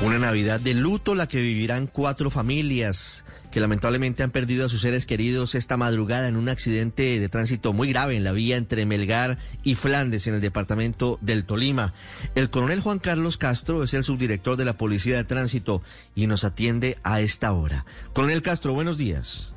Una 0.00 0.20
Navidad 0.20 0.60
de 0.60 0.74
luto 0.74 1.16
la 1.16 1.26
que 1.26 1.40
vivirán 1.40 1.88
cuatro 1.88 2.30
familias 2.30 3.24
que 3.50 3.58
lamentablemente 3.58 4.22
han 4.22 4.30
perdido 4.30 4.64
a 4.64 4.68
sus 4.68 4.82
seres 4.82 5.06
queridos 5.06 5.56
esta 5.56 5.76
madrugada 5.76 6.28
en 6.28 6.36
un 6.36 6.48
accidente 6.48 7.18
de 7.18 7.28
tránsito 7.28 7.72
muy 7.72 7.88
grave 7.88 8.16
en 8.16 8.22
la 8.22 8.30
vía 8.30 8.56
entre 8.56 8.86
Melgar 8.86 9.38
y 9.64 9.74
Flandes 9.74 10.28
en 10.28 10.34
el 10.34 10.40
departamento 10.40 11.18
del 11.20 11.44
Tolima. 11.44 11.94
El 12.36 12.48
coronel 12.48 12.80
Juan 12.80 13.00
Carlos 13.00 13.38
Castro 13.38 13.82
es 13.82 13.92
el 13.92 14.04
subdirector 14.04 14.56
de 14.56 14.66
la 14.66 14.78
Policía 14.78 15.16
de 15.16 15.24
Tránsito 15.24 15.82
y 16.14 16.28
nos 16.28 16.44
atiende 16.44 16.98
a 17.02 17.20
esta 17.20 17.52
hora. 17.52 17.84
Coronel 18.12 18.42
Castro, 18.42 18.74
buenos 18.74 18.98
días. 18.98 19.52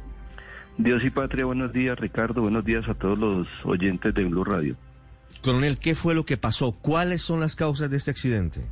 Dios 0.79 1.03
y 1.05 1.11
patria, 1.11 1.45
buenos 1.45 1.71
días 1.71 1.99
Ricardo, 1.99 2.41
buenos 2.41 2.65
días 2.65 2.89
a 2.89 2.95
todos 2.95 3.19
los 3.19 3.47
oyentes 3.63 4.11
de 4.15 4.23
Blue 4.23 4.43
Radio. 4.43 4.75
Coronel, 5.43 5.77
¿qué 5.77 5.93
fue 5.93 6.15
lo 6.15 6.25
que 6.25 6.37
pasó? 6.37 6.71
¿Cuáles 6.71 7.21
son 7.21 7.39
las 7.39 7.55
causas 7.55 7.91
de 7.91 7.97
este 7.97 8.09
accidente? 8.09 8.65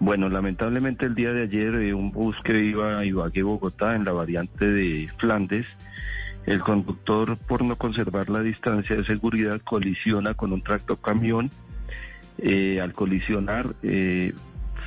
Bueno, 0.00 0.30
lamentablemente 0.30 1.04
el 1.04 1.14
día 1.14 1.30
de 1.32 1.42
ayer 1.42 1.74
eh, 1.74 1.92
un 1.92 2.10
bus 2.10 2.34
que 2.42 2.58
iba 2.58 2.98
a 2.98 3.04
Ibagué, 3.04 3.42
Bogotá, 3.42 3.94
en 3.94 4.06
la 4.06 4.12
variante 4.12 4.66
de 4.66 5.10
Flandes, 5.18 5.66
el 6.46 6.60
conductor, 6.60 7.36
por 7.36 7.62
no 7.62 7.76
conservar 7.76 8.30
la 8.30 8.40
distancia 8.40 8.96
de 8.96 9.04
seguridad, 9.04 9.60
colisiona 9.62 10.32
con 10.32 10.54
un 10.54 10.62
tractocamión. 10.62 11.50
Eh, 12.38 12.80
al 12.80 12.94
colisionar, 12.94 13.74
eh, 13.82 14.32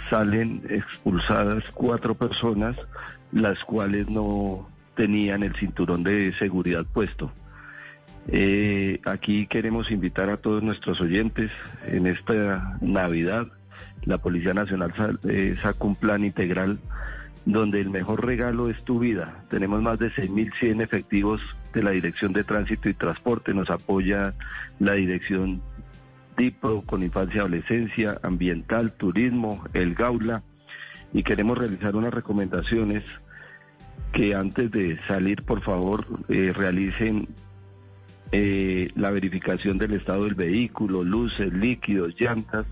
salen 0.10 0.64
expulsadas 0.68 1.64
cuatro 1.76 2.16
personas, 2.16 2.76
las 3.32 3.64
cuales 3.66 4.10
no 4.10 4.68
tenían 4.96 5.44
el 5.44 5.56
cinturón 5.56 6.04
de 6.04 6.34
seguridad 6.40 6.86
puesto. 6.92 7.32
Eh, 8.30 9.00
aquí 9.06 9.46
queremos 9.46 9.92
invitar 9.92 10.32
a 10.32 10.38
todos 10.38 10.64
nuestros 10.64 11.00
oyentes 11.02 11.52
en 11.86 12.08
esta 12.08 12.78
Navidad 12.82 13.48
la 14.06 14.18
Policía 14.18 14.54
Nacional 14.54 14.94
eh, 15.24 15.56
saca 15.62 15.86
un 15.86 15.96
plan 15.96 16.24
integral 16.24 16.80
donde 17.46 17.82
el 17.82 17.90
mejor 17.90 18.26
regalo 18.26 18.70
es 18.70 18.82
tu 18.84 19.00
vida. 19.00 19.44
Tenemos 19.50 19.82
más 19.82 20.00
de 20.00 20.12
6.100 20.12 20.82
efectivos 20.82 21.42
de 21.74 21.84
la 21.84 21.92
Dirección 21.92 22.34
de 22.34 22.44
Tránsito 22.44 22.90
y 22.90 22.94
Transporte, 22.94 23.54
nos 23.54 23.70
apoya 23.70 24.34
la 24.80 24.94
Dirección 24.94 25.62
DIPRO 26.38 26.82
con 26.84 27.04
infancia 27.04 27.38
y 27.38 27.40
adolescencia, 27.40 28.20
ambiental, 28.24 28.94
turismo, 28.94 29.64
el 29.74 29.94
Gaula, 29.94 30.44
y 31.14 31.24
queremos 31.24 31.58
realizar 31.58 31.96
unas 31.96 32.14
recomendaciones 32.14 33.04
que 34.14 34.36
antes 34.36 34.72
de 34.72 35.00
salir, 35.08 35.44
por 35.44 35.62
favor, 35.62 36.06
eh, 36.30 36.54
realicen 36.56 37.28
eh, 38.32 38.90
la 38.96 39.12
verificación 39.12 39.78
del 39.78 39.94
estado 39.94 40.24
del 40.24 40.36
vehículo, 40.36 41.04
luces, 41.04 41.52
líquidos, 41.54 42.16
llantas, 42.20 42.66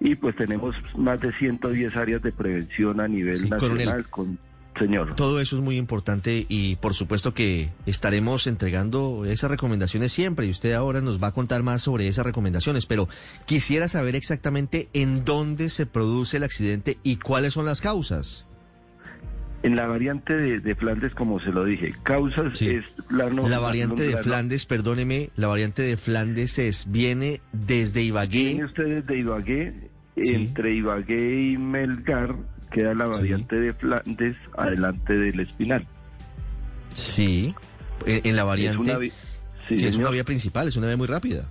y 0.00 0.14
pues 0.14 0.34
tenemos 0.34 0.74
más 0.96 1.20
de 1.20 1.32
110 1.32 1.94
áreas 1.96 2.22
de 2.22 2.32
prevención 2.32 3.00
a 3.00 3.06
nivel 3.06 3.48
nacional 3.48 4.08
con 4.08 4.38
Señor. 4.78 5.14
Todo 5.16 5.40
eso 5.40 5.56
es 5.56 5.62
muy 5.62 5.76
importante 5.76 6.46
y 6.48 6.76
por 6.76 6.94
supuesto 6.94 7.34
que 7.34 7.70
estaremos 7.86 8.46
entregando 8.46 9.24
esas 9.26 9.50
recomendaciones 9.50 10.12
siempre 10.12 10.46
y 10.46 10.50
usted 10.50 10.72
ahora 10.72 11.00
nos 11.00 11.22
va 11.22 11.28
a 11.28 11.32
contar 11.32 11.62
más 11.62 11.82
sobre 11.82 12.08
esas 12.08 12.24
recomendaciones, 12.24 12.86
pero 12.86 13.08
quisiera 13.46 13.88
saber 13.88 14.16
exactamente 14.16 14.88
en 14.94 15.24
dónde 15.24 15.70
se 15.70 15.86
produce 15.86 16.38
el 16.38 16.44
accidente 16.44 16.98
y 17.02 17.16
cuáles 17.16 17.54
son 17.54 17.66
las 17.66 17.80
causas. 17.80 18.46
En 19.62 19.76
la 19.76 19.86
variante 19.86 20.34
de, 20.34 20.74
Flandes, 20.74 21.12
como 21.12 21.38
se 21.38 21.50
lo 21.50 21.64
dije, 21.64 21.92
causas 22.02 22.62
es 22.62 22.82
la, 23.10 23.28
la 23.28 23.58
variante 23.58 24.04
de 24.04 24.16
Flandes, 24.16 24.64
perdóneme, 24.64 25.28
la 25.36 25.48
variante 25.48 25.82
de 25.82 25.98
Flandes 25.98 26.58
es, 26.58 26.90
viene 26.90 27.42
desde 27.52 28.02
Ibagué. 28.02 28.44
Viene 28.44 28.64
usted 28.64 29.02
desde 29.02 29.18
Ibagué, 29.18 29.89
entre 30.16 30.74
Ibagué 30.74 31.52
y 31.52 31.56
Melgar 31.56 32.34
queda 32.70 32.94
la 32.94 33.06
variante 33.06 33.56
de 33.56 33.72
Flandes 33.74 34.36
adelante 34.56 35.12
del 35.12 35.40
Espinal. 35.40 35.86
Sí, 36.92 37.54
en, 38.06 38.36
la 38.36 38.44
variante 38.44 38.92
es 38.92 39.12
que 39.68 39.88
es 39.88 39.96
una 39.96 40.10
vía 40.10 40.24
principal, 40.24 40.68
es 40.68 40.76
una 40.76 40.86
vía 40.86 40.96
muy 40.96 41.06
rápida. 41.06 41.44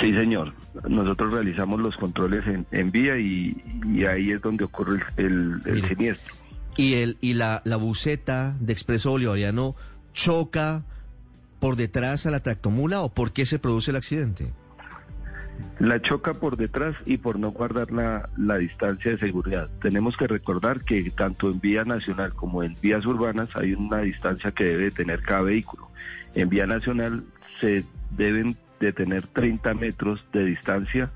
Sí, 0.00 0.12
señor. 0.14 0.52
Nosotros 0.88 1.32
realizamos 1.32 1.80
los 1.80 1.96
controles 1.96 2.44
en, 2.70 2.92
vía 2.92 3.18
y, 3.18 3.56
ahí 4.04 4.30
es 4.30 4.40
donde 4.40 4.64
ocurre 4.64 5.02
el, 5.16 5.60
siniestro. 5.88 6.34
¿Y, 6.76 6.94
el, 6.94 7.18
y 7.20 7.34
la, 7.34 7.62
la 7.64 7.76
buceta 7.76 8.56
de 8.60 8.72
Expreso 8.72 9.10
Bolivariano 9.10 9.74
choca 10.12 10.84
por 11.58 11.74
detrás 11.76 12.26
a 12.26 12.30
la 12.30 12.40
tractomula 12.40 13.00
o 13.00 13.12
por 13.12 13.32
qué 13.32 13.46
se 13.46 13.58
produce 13.58 13.90
el 13.90 13.96
accidente? 13.96 14.52
La 15.78 16.02
choca 16.02 16.34
por 16.34 16.56
detrás 16.56 16.96
y 17.06 17.18
por 17.18 17.38
no 17.38 17.50
guardar 17.50 17.92
la, 17.92 18.58
distancia 18.58 19.12
de 19.12 19.18
seguridad. 19.18 19.68
Tenemos 19.80 20.16
que 20.16 20.26
recordar 20.26 20.84
que 20.84 21.10
tanto 21.10 21.50
en 21.50 21.60
vía 21.60 21.84
nacional 21.84 22.34
como 22.34 22.62
en 22.62 22.76
vías 22.80 23.06
urbanas 23.06 23.48
hay 23.54 23.74
una 23.74 23.98
distancia 24.00 24.50
que 24.50 24.64
debe 24.64 24.90
tener 24.90 25.22
cada 25.22 25.42
vehículo. 25.42 25.88
En 26.34 26.48
vía 26.48 26.66
nacional 26.66 27.24
se 27.60 27.84
deben 28.10 28.56
de 28.80 28.92
tener 28.92 29.26
30 29.28 29.74
metros 29.74 30.24
de 30.32 30.44
distancia 30.44 31.10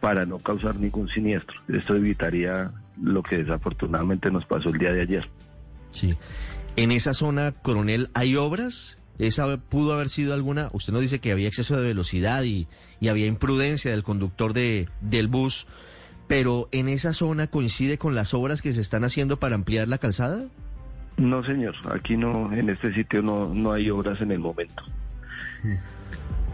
para 0.00 0.26
no 0.26 0.38
causar 0.38 0.76
ningún 0.76 1.08
siniestro. 1.08 1.58
Esto 1.68 1.96
evitaría 1.96 2.70
lo 3.00 3.22
que 3.22 3.38
desafortunadamente 3.38 4.30
nos 4.30 4.44
pasó 4.44 4.68
el 4.68 4.78
día 4.78 4.92
de 4.92 5.02
ayer. 5.02 5.28
Sí. 5.90 6.14
En 6.76 6.90
esa 6.90 7.14
zona, 7.14 7.52
coronel, 7.52 8.10
¿hay 8.14 8.36
obras? 8.36 9.01
Esa 9.18 9.56
pudo 9.56 9.92
haber 9.92 10.08
sido 10.08 10.34
alguna, 10.34 10.70
usted 10.72 10.92
nos 10.92 11.02
dice 11.02 11.20
que 11.20 11.32
había 11.32 11.48
exceso 11.48 11.76
de 11.76 11.82
velocidad 11.82 12.42
y, 12.44 12.66
había 13.08 13.26
imprudencia 13.26 13.90
del 13.90 14.02
conductor 14.02 14.52
de, 14.52 14.88
del 15.00 15.28
bus, 15.28 15.66
pero 16.28 16.68
¿en 16.72 16.88
esa 16.88 17.12
zona 17.12 17.48
coincide 17.48 17.98
con 17.98 18.14
las 18.14 18.32
obras 18.32 18.62
que 18.62 18.72
se 18.72 18.80
están 18.80 19.04
haciendo 19.04 19.38
para 19.38 19.54
ampliar 19.54 19.88
la 19.88 19.98
calzada? 19.98 20.46
No, 21.16 21.44
señor, 21.44 21.74
aquí 21.92 22.16
no, 22.16 22.52
en 22.52 22.70
este 22.70 22.94
sitio 22.94 23.22
no, 23.22 23.52
no 23.52 23.72
hay 23.72 23.90
obras 23.90 24.20
en 24.20 24.30
el 24.30 24.38
momento. 24.38 24.82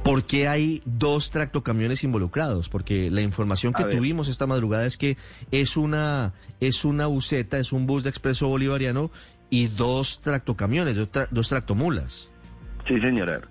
¿Por 0.03 0.25
qué 0.25 0.49
hay 0.49 0.83
dos 0.85 1.31
tractocamiones 1.31 2.03
involucrados? 2.03 2.69
Porque 2.69 3.11
la 3.11 3.21
información 3.21 3.73
que 3.73 3.85
tuvimos 3.85 4.29
esta 4.29 4.47
madrugada 4.47 4.87
es 4.87 4.97
que 4.97 5.17
es 5.51 5.77
una, 5.77 6.33
es 6.61 6.85
una 6.85 7.07
buseta, 7.07 7.59
es 7.59 7.73
un 7.73 7.87
bus 7.87 8.05
de 8.05 8.11
expreso 8.11 8.49
bolivariano 8.49 9.11
y 9.51 9.69
dos 9.69 10.21
tractocamiones, 10.23 10.97
dos 11.31 11.49
tractomulas. 11.49 12.31
Sí, 12.89 12.99
señora. 13.01 13.43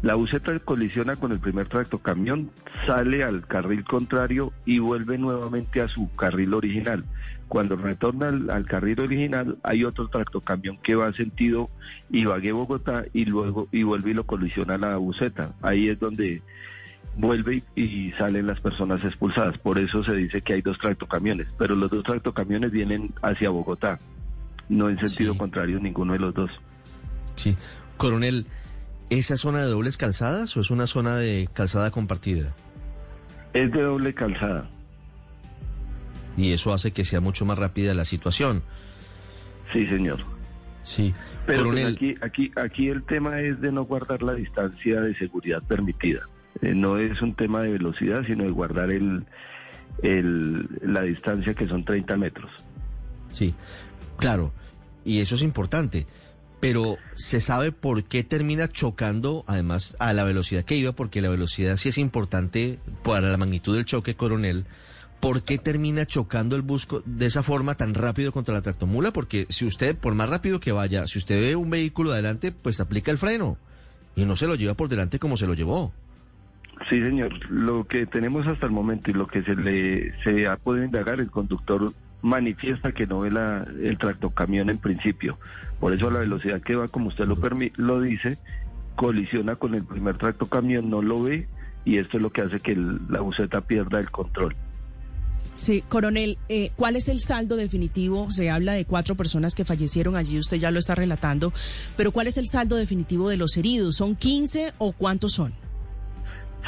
La 0.00 0.14
buseta 0.14 0.58
colisiona 0.58 1.14
con 1.14 1.30
el 1.30 1.38
primer 1.38 1.68
tractocamión, 1.68 2.50
sale 2.86 3.22
al 3.22 3.46
carril 3.46 3.84
contrario 3.84 4.52
y 4.64 4.80
vuelve 4.80 5.16
nuevamente 5.16 5.80
a 5.80 5.88
su 5.88 6.12
carril 6.16 6.54
original. 6.54 7.04
Cuando 7.46 7.76
retorna 7.76 8.28
al, 8.28 8.66
carril 8.66 8.98
original, 8.98 9.58
hay 9.62 9.84
otro 9.84 10.08
tractocamión 10.08 10.78
que 10.78 10.96
va 10.96 11.12
sentido 11.12 11.68
Ibagué-Bogotá 12.10 13.04
y 13.12 13.26
luego 13.26 13.68
y 13.70 13.84
vuelve 13.84 14.10
y 14.10 14.14
lo 14.14 14.24
colisiona 14.24 14.78
la 14.78 14.96
buseta. 14.96 15.52
Ahí 15.60 15.88
es 15.88 16.00
donde 16.00 16.42
vuelve 17.16 17.62
y, 17.76 18.10
salen 18.12 18.46
las 18.46 18.58
personas 18.58 19.04
expulsadas. 19.04 19.58
Por 19.58 19.78
eso 19.78 20.02
se 20.02 20.14
dice 20.14 20.40
que 20.40 20.54
hay 20.54 20.62
dos 20.62 20.78
tractocamiones, 20.78 21.46
pero 21.58 21.76
los 21.76 21.90
dos 21.90 22.02
tractocamiones 22.02 22.72
vienen 22.72 23.12
hacia 23.22 23.50
Bogotá, 23.50 24.00
no 24.68 24.88
en 24.88 24.98
sentido 24.98 25.36
contrario 25.36 25.78
ninguno 25.78 26.14
de 26.14 26.18
los 26.18 26.34
dos. 26.34 26.50
Sí, 27.36 27.56
coronel. 27.96 28.46
¿Esa 29.10 29.36
zona 29.36 29.60
de 29.60 29.66
dobles 29.70 29.98
calzadas 29.98 30.56
o 30.56 30.60
es 30.60 30.70
una 30.70 30.86
zona 30.86 31.16
de 31.16 31.48
calzada 31.52 31.90
compartida? 31.90 32.54
Es 33.52 33.70
de 33.70 33.82
doble 33.82 34.14
calzada. 34.14 34.70
Y 36.36 36.52
eso 36.52 36.72
hace 36.72 36.92
que 36.92 37.04
sea 37.04 37.20
mucho 37.20 37.44
más 37.44 37.58
rápida 37.58 37.92
la 37.92 38.06
situación. 38.06 38.62
Sí, 39.72 39.86
señor. 39.86 40.20
Sí. 40.82 41.14
Pero 41.46 41.70
pues 41.70 41.84
aquí, 41.86 42.16
aquí, 42.22 42.52
aquí 42.56 42.88
el 42.88 43.02
tema 43.04 43.40
es 43.40 43.60
de 43.60 43.70
no 43.70 43.84
guardar 43.84 44.22
la 44.22 44.34
distancia 44.34 45.00
de 45.00 45.14
seguridad 45.16 45.62
permitida. 45.62 46.20
Eh, 46.60 46.74
no 46.74 46.98
es 46.98 47.20
un 47.22 47.34
tema 47.34 47.62
de 47.62 47.72
velocidad, 47.72 48.24
sino 48.26 48.44
de 48.44 48.50
guardar 48.50 48.90
el, 48.90 49.24
el, 50.02 50.68
la 50.82 51.02
distancia 51.02 51.54
que 51.54 51.68
son 51.68 51.84
30 51.84 52.16
metros. 52.16 52.50
Sí, 53.32 53.54
claro. 54.16 54.52
Y 55.04 55.20
eso 55.20 55.34
es 55.34 55.42
importante 55.42 56.06
pero 56.62 56.96
¿se 57.16 57.40
sabe 57.40 57.72
por 57.72 58.04
qué 58.04 58.22
termina 58.22 58.68
chocando, 58.68 59.42
además, 59.48 59.96
a 59.98 60.12
la 60.12 60.22
velocidad 60.22 60.64
que 60.64 60.76
iba? 60.76 60.92
Porque 60.92 61.20
la 61.20 61.28
velocidad 61.28 61.74
sí 61.74 61.88
es 61.88 61.98
importante 61.98 62.78
para 63.02 63.30
la 63.30 63.36
magnitud 63.36 63.74
del 63.74 63.84
choque, 63.84 64.14
coronel. 64.14 64.64
¿Por 65.18 65.42
qué 65.42 65.58
termina 65.58 66.06
chocando 66.06 66.54
el 66.54 66.62
bus 66.62 66.86
de 67.04 67.26
esa 67.26 67.42
forma 67.42 67.74
tan 67.74 67.94
rápido 67.94 68.30
contra 68.30 68.54
la 68.54 68.62
tractomula? 68.62 69.12
Porque 69.12 69.46
si 69.48 69.66
usted, 69.66 69.96
por 69.96 70.14
más 70.14 70.30
rápido 70.30 70.60
que 70.60 70.70
vaya, 70.70 71.08
si 71.08 71.18
usted 71.18 71.40
ve 71.40 71.56
un 71.56 71.68
vehículo 71.68 72.12
adelante, 72.12 72.52
pues 72.52 72.78
aplica 72.78 73.10
el 73.10 73.18
freno 73.18 73.58
y 74.14 74.24
no 74.24 74.36
se 74.36 74.46
lo 74.46 74.54
lleva 74.54 74.74
por 74.74 74.88
delante 74.88 75.18
como 75.18 75.36
se 75.36 75.48
lo 75.48 75.54
llevó. 75.54 75.92
Sí, 76.88 77.00
señor. 77.00 77.32
Lo 77.50 77.88
que 77.88 78.06
tenemos 78.06 78.46
hasta 78.46 78.66
el 78.66 78.72
momento 78.72 79.10
y 79.10 79.14
lo 79.14 79.26
que 79.26 79.42
se 79.42 79.56
le 79.56 80.16
se 80.22 80.46
ha 80.46 80.56
podido 80.58 80.84
indagar, 80.84 81.18
el 81.18 81.32
conductor 81.32 81.92
manifiesta 82.22 82.92
que 82.92 83.06
no 83.06 83.20
ve 83.20 83.30
la, 83.30 83.66
el 83.82 83.98
tractocamión 83.98 84.70
en 84.70 84.78
principio. 84.78 85.38
Por 85.80 85.92
eso 85.92 86.10
la 86.10 86.20
velocidad 86.20 86.62
que 86.62 86.76
va, 86.76 86.88
como 86.88 87.08
usted 87.08 87.26
lo, 87.26 87.36
lo 87.76 88.00
dice, 88.00 88.38
colisiona 88.94 89.56
con 89.56 89.74
el 89.74 89.84
primer 89.84 90.16
tractocamión, 90.16 90.88
no 90.88 91.02
lo 91.02 91.22
ve 91.22 91.48
y 91.84 91.98
esto 91.98 92.16
es 92.16 92.22
lo 92.22 92.30
que 92.30 92.42
hace 92.42 92.60
que 92.60 92.76
la 92.76 93.20
buseta 93.20 93.60
pierda 93.62 93.98
el 93.98 94.10
control. 94.10 94.54
Sí, 95.52 95.82
coronel, 95.86 96.38
eh, 96.48 96.70
¿cuál 96.76 96.96
es 96.96 97.08
el 97.08 97.20
saldo 97.20 97.56
definitivo? 97.56 98.30
Se 98.30 98.50
habla 98.50 98.72
de 98.72 98.86
cuatro 98.86 99.16
personas 99.16 99.54
que 99.54 99.66
fallecieron 99.66 100.16
allí, 100.16 100.38
usted 100.38 100.56
ya 100.56 100.70
lo 100.70 100.78
está 100.78 100.94
relatando, 100.94 101.52
pero 101.96 102.10
¿cuál 102.10 102.26
es 102.26 102.38
el 102.38 102.46
saldo 102.46 102.76
definitivo 102.76 103.28
de 103.28 103.36
los 103.36 103.56
heridos? 103.58 103.96
¿Son 103.96 104.16
15 104.16 104.72
o 104.78 104.92
cuántos 104.92 105.34
son? 105.34 105.52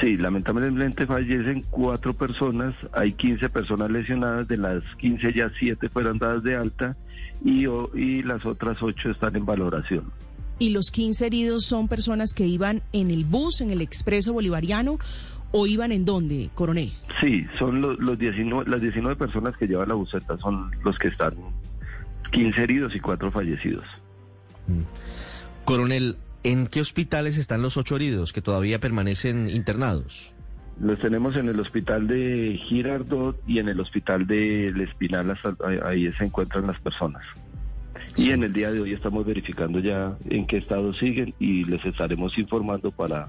Sí, 0.01 0.17
lamentablemente 0.17 1.07
fallecen 1.07 1.65
cuatro 1.71 2.15
personas, 2.15 2.75
hay 2.93 3.13
15 3.13 3.49
personas 3.49 3.91
lesionadas, 3.91 4.49
de 4.49 4.57
las 4.57 4.83
15 4.99 5.33
ya 5.33 5.51
siete 5.59 5.89
fueron 5.89 6.19
dadas 6.19 6.43
de 6.43 6.57
alta 6.57 6.97
y, 7.45 7.67
y 7.95 8.23
las 8.23 8.45
otras 8.45 8.83
ocho 8.83 9.11
están 9.11 9.37
en 9.37 9.47
valoración. 9.47 10.13
¿Y 10.59 10.71
los 10.71 10.91
15 10.91 11.27
heridos 11.27 11.65
son 11.65 11.89
personas 11.89 12.33
que 12.33 12.47
iban 12.47 12.83
en 12.93 13.11
el 13.11 13.25
bus, 13.25 13.61
en 13.61 13.71
el 13.71 13.81
expreso 13.81 14.33
bolivariano 14.33 14.99
o 15.53 15.67
iban 15.67 15.93
en 15.93 16.05
dónde, 16.05 16.51
coronel? 16.55 16.93
Sí, 17.21 17.47
son 17.59 17.81
los, 17.81 17.99
los 17.99 18.19
19, 18.19 18.69
las 18.69 18.81
19 18.81 19.17
personas 19.17 19.57
que 19.57 19.67
llevan 19.67 19.89
la 19.89 19.95
buseta, 19.95 20.37
son 20.39 20.71
los 20.85 20.99
que 20.99 21.09
están 21.09 21.35
15 22.33 22.61
heridos 22.61 22.95
y 22.95 23.01
4 23.01 23.31
fallecidos. 23.31 23.85
Mm. 24.67 24.83
Coronel, 25.65 26.17
¿en 26.45 26.69
qué 26.69 26.81
hospitales 26.81 27.39
están 27.39 27.63
los 27.63 27.77
8 27.77 27.97
heridos 27.97 28.33
que 28.33 28.43
todavía 28.43 28.79
permanecen 28.79 29.51
internados? 29.51 30.33
Los 30.81 30.99
tenemos 31.01 31.37
en 31.37 31.49
el 31.49 31.59
hospital 31.59 32.07
de 32.07 32.61
Girardot 32.65 33.41
y 33.47 33.59
en 33.59 33.69
el 33.69 33.81
hospital 33.81 34.27
del 34.27 34.81
Espinal, 34.81 35.37
ahí 35.85 36.13
se 36.13 36.25
encuentran 36.25 36.67
las 36.67 36.81
personas. 36.81 37.23
Y 38.17 38.31
en 38.31 38.43
el 38.43 38.53
día 38.53 38.71
de 38.71 38.81
hoy 38.81 38.93
estamos 38.93 39.25
verificando 39.25 39.79
ya 39.79 40.17
en 40.29 40.47
qué 40.47 40.59
estado 40.59 40.93
siguen 40.95 41.35
y 41.39 41.65
les 41.65 41.85
estaremos 41.85 42.37
informando 42.39 42.91
para 42.91 43.29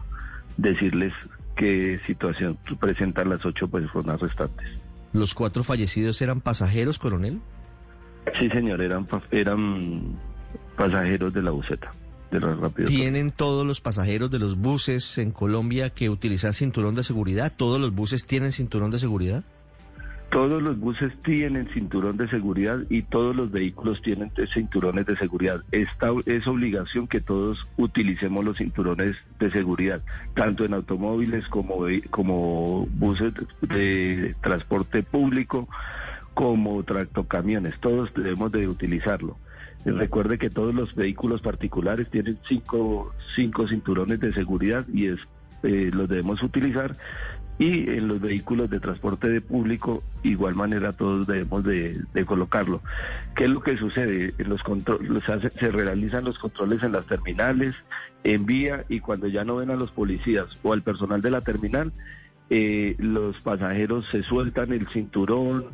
decirles 0.58 1.14
qué 1.56 2.00
situación 2.06 2.58
presentan 2.80 3.30
las 3.30 3.46
ocho 3.46 3.68
personas 3.68 4.20
restantes. 4.20 4.68
¿Los 5.14 5.34
cuatro 5.34 5.64
fallecidos 5.64 6.22
eran 6.22 6.42
pasajeros, 6.42 7.00
coronel? 7.00 7.40
Sí, 8.40 8.50
señor, 8.50 8.82
eran, 8.82 9.08
eran 9.32 10.18
pasajeros 10.76 11.34
de 11.34 11.42
la 11.42 11.52
buseta. 11.52 11.94
De 12.32 12.86
¿Tienen 12.86 13.32
todos 13.32 13.66
los 13.66 13.82
pasajeros 13.82 14.30
de 14.32 14.40
los 14.40 14.58
buses 14.58 15.18
en 15.18 15.32
Colombia 15.32 15.90
que 15.92 16.10
utilizar 16.10 16.54
cinturón 16.54 16.96
de 16.96 17.04
seguridad? 17.04 17.54
¿Todos 17.56 17.80
los 17.80 17.94
buses 17.94 18.26
tienen 18.26 18.52
cinturón 18.52 18.92
de 18.92 19.00
seguridad? 19.00 19.44
Todos 20.32 20.62
los 20.62 20.78
buses 20.78 21.14
tienen 21.24 21.70
cinturón 21.70 22.18
de 22.18 22.28
seguridad 22.28 22.80
y 22.90 23.04
todos 23.04 23.36
los 23.36 23.52
vehículos 23.52 24.02
tienen 24.02 24.32
cinturones 24.54 25.06
de 25.06 25.16
seguridad. 25.16 25.62
Esta 25.72 26.10
es 26.26 26.46
obligación 26.46 27.08
que 27.08 27.22
todos 27.22 27.66
utilicemos 27.78 28.44
los 28.44 28.58
cinturones 28.58 29.16
de 29.40 29.52
seguridad, 29.52 30.02
tanto 30.34 30.66
en 30.66 30.74
automóviles 30.74 31.48
como, 31.48 31.86
como 32.10 32.86
buses 32.88 33.34
de 33.62 34.36
transporte 34.42 35.04
público, 35.04 35.70
como 36.34 36.84
tractocamiones. 36.84 37.80
Todos 37.80 38.14
debemos 38.14 38.52
de 38.52 38.68
utilizarlo. 38.68 39.38
Recuerde 39.86 40.40
que 40.40 40.50
todos 40.50 40.74
los 40.74 40.96
vehículos 40.96 41.42
particulares 41.42 42.10
tienen 42.10 42.40
cinco, 42.48 43.14
cinco 43.36 43.68
cinturones 43.68 44.20
de 44.20 44.34
seguridad 44.34 44.86
y 44.92 45.08
es, 45.08 45.20
eh, 45.62 45.92
los 45.94 46.10
debemos 46.10 46.42
utilizar 46.42 46.98
y 47.58 47.90
en 47.90 48.08
los 48.08 48.20
vehículos 48.20 48.70
de 48.70 48.80
transporte 48.80 49.30
de 49.30 49.42
público 49.42 50.04
igual 50.24 50.56
manera 50.56 50.94
todos 50.94 51.28
debemos 51.28 51.64
de, 51.64 52.04
colocarlo. 52.26 52.82
¿Qué 53.36 53.46
es 53.46 53.50
lo 53.50 53.62
que 53.62 53.78
sucede? 53.78 54.34
Los 54.40 54.62
controles, 54.64 55.24
se 55.24 55.72
realizan 55.72 56.26
los 56.26 56.38
controles 56.40 56.84
en 56.84 56.92
las 56.92 57.06
terminales, 57.06 57.76
en 58.24 58.46
vía 58.46 58.84
y 58.90 59.00
cuando 59.00 59.28
ya 59.28 59.46
no 59.46 59.58
ven 59.58 59.70
a 59.70 59.76
los 59.76 59.92
policías 59.92 60.48
o 60.64 60.74
al 60.74 60.82
personal 60.82 61.22
de 61.22 61.32
la 61.32 61.42
terminal, 61.42 61.94
eh, 62.50 62.96
los 63.00 63.36
pasajeros 63.42 64.06
se 64.12 64.22
sueltan 64.24 64.72
el 64.72 64.88
cinturón, 64.90 65.66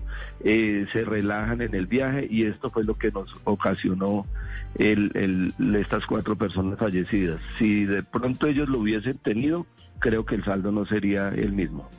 eh, 0.44 0.88
se 0.94 1.04
relajan 1.04 1.62
en 1.62 1.76
el 1.76 1.86
viaje 1.86 2.28
y 2.30 2.46
esto 2.46 2.72
fue 2.72 2.84
lo 2.84 2.98
que 2.98 3.12
nos 3.12 3.30
ocasionó 3.44 4.26
el, 4.76 5.54
estas 5.78 6.06
cuatro 6.06 6.38
personas 6.38 6.80
fallecidas. 6.80 7.42
Si 7.60 7.86
de 7.86 8.04
pronto 8.04 8.48
ellos 8.48 8.70
lo 8.70 8.80
hubiesen 8.80 9.18
tenido, 9.18 9.66
creo 10.00 10.26
que 10.26 10.36
el 10.36 10.46
saldo 10.46 10.72
no 10.72 10.86
sería 10.86 11.30
el 11.30 11.52
mismo. 11.52 11.90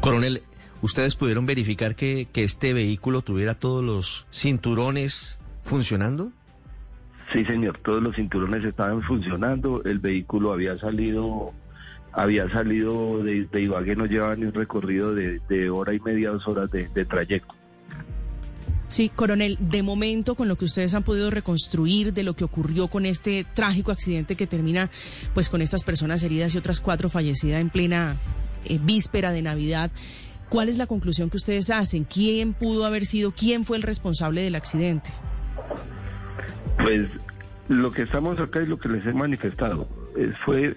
Coronel, 0.00 0.42
¿ustedes 0.82 1.16
pudieron 1.16 1.46
verificar 1.46 1.94
que, 1.94 2.28
que 2.30 2.44
este 2.44 2.74
vehículo 2.74 3.22
tuviera 3.22 3.54
todos 3.54 3.82
los 3.82 4.26
cinturones 4.30 5.40
funcionando? 5.62 6.32
Sí, 7.32 7.44
señor, 7.44 7.78
todos 7.78 8.02
los 8.02 8.16
cinturones 8.16 8.64
estaban 8.64 9.02
funcionando, 9.02 9.82
el 9.84 10.00
vehículo 10.00 10.52
había 10.52 10.76
salido 10.78 11.54
había 12.12 12.48
salido 12.50 13.22
de, 13.22 13.46
de 13.46 13.62
Ibagué, 13.62 13.96
no 13.96 14.06
llevaba 14.06 14.36
ni 14.36 14.44
un 14.44 14.52
recorrido 14.52 15.14
de, 15.14 15.40
de, 15.48 15.70
hora 15.70 15.94
y 15.94 16.00
media, 16.00 16.30
dos 16.30 16.46
horas 16.48 16.70
de, 16.70 16.88
de 16.88 17.04
trayecto. 17.04 17.54
Sí, 18.88 19.08
coronel, 19.08 19.56
de 19.60 19.84
momento 19.84 20.34
con 20.34 20.48
lo 20.48 20.56
que 20.56 20.64
ustedes 20.64 20.94
han 20.94 21.04
podido 21.04 21.30
reconstruir 21.30 22.12
de 22.12 22.24
lo 22.24 22.34
que 22.34 22.42
ocurrió 22.42 22.88
con 22.88 23.06
este 23.06 23.46
trágico 23.54 23.92
accidente 23.92 24.34
que 24.34 24.48
termina 24.48 24.90
pues 25.32 25.48
con 25.48 25.62
estas 25.62 25.84
personas 25.84 26.24
heridas 26.24 26.54
y 26.54 26.58
otras 26.58 26.80
cuatro 26.80 27.08
fallecidas 27.08 27.60
en 27.60 27.70
plena 27.70 28.16
eh, 28.64 28.80
víspera 28.82 29.30
de 29.30 29.42
Navidad, 29.42 29.92
¿cuál 30.48 30.68
es 30.68 30.76
la 30.76 30.88
conclusión 30.88 31.30
que 31.30 31.36
ustedes 31.36 31.70
hacen? 31.70 32.02
¿Quién 32.02 32.52
pudo 32.52 32.84
haber 32.84 33.06
sido, 33.06 33.30
quién 33.30 33.64
fue 33.64 33.76
el 33.76 33.84
responsable 33.84 34.42
del 34.42 34.56
accidente? 34.56 35.10
Pues 36.82 37.08
lo 37.68 37.92
que 37.92 38.02
estamos 38.02 38.40
acá 38.40 38.60
y 38.60 38.66
lo 38.66 38.76
que 38.76 38.88
les 38.88 39.06
he 39.06 39.12
manifestado 39.12 39.88
eh, 40.16 40.32
fue 40.44 40.76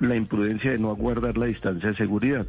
la 0.00 0.16
imprudencia 0.16 0.70
de 0.72 0.78
no 0.78 0.90
aguardar 0.90 1.36
la 1.36 1.46
distancia 1.46 1.90
de 1.90 1.96
seguridad. 1.96 2.46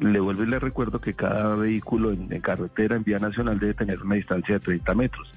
Le 0.00 0.20
vuelvo 0.20 0.42
y 0.42 0.46
le 0.46 0.58
recuerdo 0.58 1.00
que 1.00 1.14
cada 1.14 1.54
vehículo 1.54 2.12
en, 2.12 2.28
carretera, 2.40 2.96
en 2.96 3.04
vía 3.04 3.18
nacional, 3.18 3.58
debe 3.58 3.74
tener 3.74 4.02
una 4.02 4.16
distancia 4.16 4.54
de 4.54 4.60
30 4.60 4.94
metros. 4.94 5.32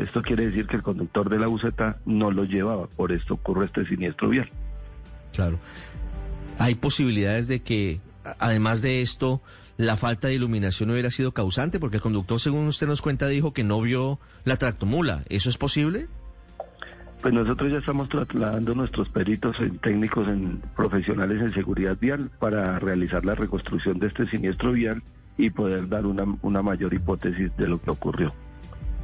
esto 0.00 0.22
quiere 0.22 0.46
decir 0.46 0.66
que 0.66 0.76
el 0.76 0.82
conductor 0.82 1.30
de 1.30 1.38
la 1.38 1.46
buseta 1.46 1.98
no 2.04 2.30
lo 2.30 2.44
llevaba, 2.44 2.86
por 2.88 3.12
esto 3.12 3.34
ocurre 3.34 3.66
este 3.66 3.86
siniestro 3.86 4.28
vial. 4.28 4.50
Claro. 5.32 5.58
Hay 6.58 6.74
posibilidades 6.74 7.48
de 7.48 7.62
que, 7.62 8.00
además 8.40 8.82
de 8.82 9.00
esto, 9.00 9.40
la 9.76 9.96
falta 9.96 10.28
de 10.28 10.34
iluminación 10.34 10.90
hubiera 10.90 11.10
sido 11.10 11.32
causante, 11.32 11.78
porque 11.78 11.96
el 11.96 12.02
conductor, 12.02 12.40
según 12.40 12.66
usted 12.66 12.88
nos 12.88 13.00
cuenta, 13.00 13.28
dijo 13.28 13.52
que 13.52 13.62
no 13.62 13.80
vio 13.80 14.18
la 14.44 14.56
tractomula. 14.56 15.22
¿Eso 15.28 15.48
es 15.48 15.56
posible? 15.56 16.08
Pues 17.22 17.34
nosotros 17.34 17.72
ya 17.72 17.78
estamos 17.78 18.08
trasladando 18.08 18.74
nuestros 18.74 19.08
peritos 19.08 19.56
en 19.58 19.78
técnicos 19.78 20.28
en 20.28 20.62
profesionales 20.76 21.42
en 21.42 21.52
seguridad 21.52 21.96
vial 22.00 22.30
para 22.38 22.78
realizar 22.78 23.24
la 23.24 23.34
reconstrucción 23.34 23.98
de 23.98 24.06
este 24.06 24.28
siniestro 24.28 24.72
vial 24.72 25.02
y 25.36 25.50
poder 25.50 25.88
dar 25.88 26.06
una, 26.06 26.24
una 26.42 26.62
mayor 26.62 26.94
hipótesis 26.94 27.56
de 27.56 27.66
lo 27.66 27.80
que 27.80 27.90
ocurrió. 27.90 28.32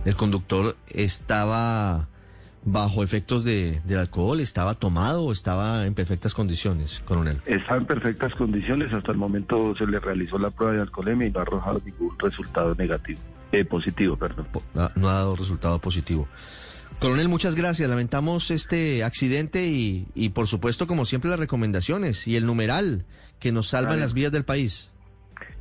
¿El 0.04 0.14
conductor 0.16 0.76
estaba 0.88 2.08
bajo 2.64 3.02
efectos 3.02 3.44
de, 3.44 3.80
del 3.84 3.98
alcohol? 3.98 4.40
¿Estaba 4.40 4.74
tomado 4.74 5.24
o 5.24 5.32
estaba 5.32 5.86
en 5.86 5.94
perfectas 5.94 6.34
condiciones, 6.34 7.00
coronel? 7.04 7.40
Estaba 7.46 7.78
en 7.78 7.86
perfectas 7.86 8.34
condiciones. 8.34 8.92
Hasta 8.92 9.12
el 9.12 9.18
momento 9.18 9.74
se 9.76 9.86
le 9.86 9.98
realizó 9.98 10.38
la 10.38 10.50
prueba 10.50 10.74
de 10.74 10.82
alcoholemia 10.82 11.26
y 11.26 11.30
no 11.30 11.40
ha 11.40 11.42
arrojado 11.42 11.80
ningún 11.84 12.18
resultado 12.18 12.74
negativo. 12.74 13.20
Eh, 13.52 13.64
positivo, 13.64 14.16
perdón. 14.16 14.46
no 14.96 15.08
ha 15.08 15.14
dado 15.14 15.36
resultado 15.36 15.78
positivo. 15.78 16.28
Coronel, 17.00 17.28
muchas 17.28 17.54
gracias. 17.54 17.88
Lamentamos 17.88 18.50
este 18.50 19.04
accidente 19.04 19.66
y, 19.66 20.06
y, 20.14 20.30
por 20.30 20.46
supuesto, 20.46 20.86
como 20.86 21.04
siempre, 21.04 21.30
las 21.30 21.38
recomendaciones 21.38 22.26
y 22.26 22.36
el 22.36 22.46
numeral 22.46 23.04
que 23.38 23.52
nos 23.52 23.68
salvan 23.68 24.00
las 24.00 24.14
vías 24.14 24.32
del 24.32 24.44
país. 24.44 24.90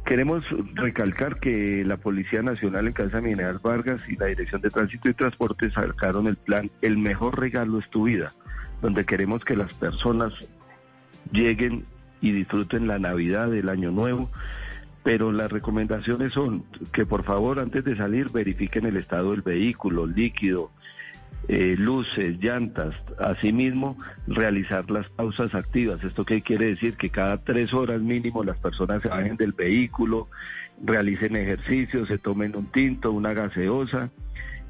Queremos 0.06 0.44
recalcar 0.74 1.40
que 1.40 1.84
la 1.86 1.96
Policía 1.96 2.42
Nacional 2.42 2.88
en 2.88 2.94
Casa 2.94 3.22
Mineral 3.22 3.60
Vargas 3.64 4.02
y 4.10 4.18
la 4.18 4.26
Dirección 4.26 4.62
de 4.62 4.70
Tránsito 4.70 5.10
y 5.10 5.14
Transporte 5.14 5.72
sacaron 5.72 6.28
el 6.28 6.36
plan 6.36 6.70
El 6.82 6.98
mejor 6.98 7.40
regalo 7.40 7.80
es 7.80 7.90
tu 7.90 8.04
vida, 8.04 8.34
donde 8.82 9.06
queremos 9.06 9.46
que 9.46 9.56
las 9.56 9.74
personas 9.74 10.34
lleguen 11.32 11.86
y 12.20 12.32
disfruten 12.32 12.88
la 12.88 13.00
Navidad, 13.00 13.50
del 13.50 13.70
Año 13.70 13.92
Nuevo, 13.92 14.30
pero 15.04 15.32
las 15.32 15.50
recomendaciones 15.50 16.34
son 16.34 16.66
que 16.92 17.06
por 17.06 17.24
favor 17.24 17.60
antes 17.60 17.86
de 17.86 17.96
salir 17.96 18.30
verifiquen 18.30 18.86
el 18.86 18.98
estado 18.98 19.32
del 19.32 19.42
vehículo, 19.42 20.06
líquido, 20.06 20.72
eh, 21.48 21.76
luces, 21.78 22.38
llantas, 22.40 22.96
asimismo 23.20 23.98
realizar 24.28 24.90
las 24.90 25.10
pausas 25.10 25.54
activas. 25.54 26.04
¿Esto 26.04 26.26
qué 26.26 26.42
quiere 26.42 26.68
decir? 26.68 26.96
Que 26.96 27.10
cada 27.10 27.44
tres 27.44 27.74
horas 27.74 28.02
mínimo 28.02 28.44
las 28.44 28.58
personas 28.58 29.02
se 29.02 29.10
bajen 29.10 29.36
del 29.36 29.52
vehículo, 29.52 30.30
realicen 30.84 31.36
ejercicio, 31.36 32.06
se 32.06 32.18
tomen 32.18 32.56
un 32.56 32.68
tinto, 32.68 33.12
una 33.12 33.34
gaseosa 33.34 34.10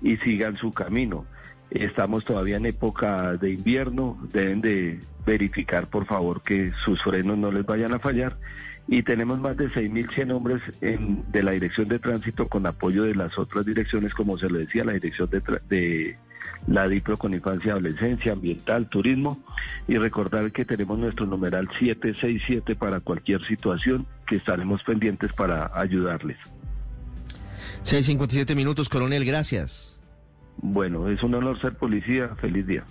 y 0.01 0.17
sigan 0.17 0.57
su 0.57 0.73
camino. 0.73 1.25
Estamos 1.69 2.25
todavía 2.25 2.57
en 2.57 2.65
época 2.65 3.33
de 3.37 3.51
invierno, 3.51 4.17
deben 4.31 4.61
de 4.61 4.99
verificar 5.25 5.87
por 5.87 6.05
favor 6.05 6.41
que 6.41 6.71
sus 6.83 7.01
frenos 7.01 7.37
no 7.37 7.51
les 7.51 7.65
vayan 7.65 7.93
a 7.93 7.99
fallar 7.99 8.37
y 8.87 9.03
tenemos 9.03 9.39
más 9.39 9.55
de 9.57 9.69
6.100 9.69 10.33
hombres 10.33 10.61
en, 10.81 11.23
de 11.31 11.43
la 11.43 11.51
Dirección 11.51 11.87
de 11.87 11.99
Tránsito 11.99 12.49
con 12.49 12.65
apoyo 12.65 13.03
de 13.03 13.15
las 13.15 13.37
otras 13.37 13.65
direcciones, 13.65 14.13
como 14.13 14.37
se 14.37 14.49
lo 14.49 14.59
decía, 14.59 14.83
la 14.83 14.93
Dirección 14.93 15.29
de, 15.29 15.41
de 15.69 16.17
la 16.67 16.87
DIPRO 16.87 17.17
con 17.17 17.33
infancia 17.33 17.69
y 17.69 17.71
adolescencia, 17.71 18.33
ambiental, 18.33 18.87
turismo 18.89 19.39
y 19.87 19.97
recordar 19.97 20.51
que 20.51 20.65
tenemos 20.65 20.97
nuestro 20.99 21.25
numeral 21.25 21.67
767 21.79 22.75
para 22.75 22.99
cualquier 22.99 23.45
situación 23.45 24.05
que 24.27 24.37
estaremos 24.37 24.83
pendientes 24.83 25.31
para 25.33 25.71
ayudarles. 25.73 26.37
657 27.83 28.55
minutos, 28.55 28.89
coronel, 28.89 29.25
gracias. 29.25 29.99
Bueno, 30.57 31.09
es 31.09 31.23
un 31.23 31.35
honor 31.35 31.59
ser 31.59 31.75
policía. 31.75 32.29
Feliz 32.39 32.65
día. 32.65 32.83